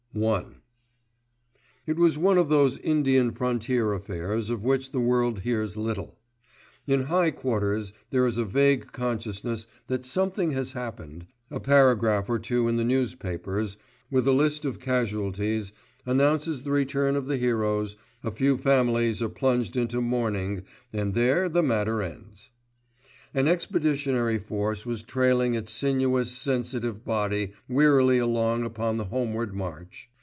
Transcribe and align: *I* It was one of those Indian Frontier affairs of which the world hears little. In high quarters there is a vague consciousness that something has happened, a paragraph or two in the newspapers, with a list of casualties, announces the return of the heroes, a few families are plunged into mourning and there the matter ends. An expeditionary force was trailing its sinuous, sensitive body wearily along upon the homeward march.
*I* 0.13 0.43
It 1.87 1.95
was 1.95 2.17
one 2.17 2.37
of 2.37 2.49
those 2.49 2.77
Indian 2.79 3.31
Frontier 3.31 3.93
affairs 3.93 4.49
of 4.49 4.61
which 4.65 4.91
the 4.91 4.99
world 4.99 5.39
hears 5.39 5.77
little. 5.77 6.19
In 6.85 7.03
high 7.03 7.31
quarters 7.31 7.93
there 8.09 8.25
is 8.25 8.37
a 8.37 8.43
vague 8.43 8.91
consciousness 8.91 9.67
that 9.87 10.03
something 10.03 10.51
has 10.51 10.73
happened, 10.73 11.27
a 11.49 11.61
paragraph 11.61 12.29
or 12.29 12.39
two 12.39 12.67
in 12.67 12.75
the 12.75 12.83
newspapers, 12.83 13.77
with 14.11 14.27
a 14.27 14.33
list 14.33 14.65
of 14.65 14.81
casualties, 14.81 15.71
announces 16.05 16.63
the 16.63 16.71
return 16.71 17.15
of 17.15 17.27
the 17.27 17.37
heroes, 17.37 17.95
a 18.21 18.31
few 18.31 18.57
families 18.57 19.21
are 19.21 19.29
plunged 19.29 19.77
into 19.77 20.01
mourning 20.01 20.63
and 20.91 21.13
there 21.13 21.47
the 21.47 21.63
matter 21.63 22.01
ends. 22.01 22.49
An 23.33 23.47
expeditionary 23.47 24.37
force 24.37 24.85
was 24.85 25.03
trailing 25.03 25.53
its 25.55 25.71
sinuous, 25.71 26.33
sensitive 26.33 27.05
body 27.05 27.53
wearily 27.69 28.17
along 28.17 28.65
upon 28.65 28.97
the 28.97 29.05
homeward 29.05 29.55
march. 29.55 30.09